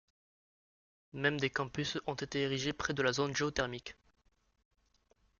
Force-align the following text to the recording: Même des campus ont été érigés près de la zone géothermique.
Même 1.13 1.39
des 1.39 1.51
campus 1.51 1.99
ont 2.07 2.15
été 2.15 2.41
érigés 2.41 2.73
près 2.73 2.95
de 2.95 3.03
la 3.03 3.13
zone 3.13 3.35
géothermique. 3.35 3.95